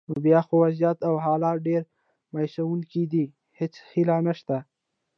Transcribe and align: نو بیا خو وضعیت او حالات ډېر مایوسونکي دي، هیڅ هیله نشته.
نو 0.09 0.15
بیا 0.25 0.39
خو 0.47 0.53
وضعیت 0.63 0.97
او 1.07 1.13
حالات 1.25 1.57
ډېر 1.67 1.81
مایوسونکي 2.33 3.03
دي، 3.11 3.25
هیڅ 3.59 3.73
هیله 3.93 4.15
نشته. 4.27 4.57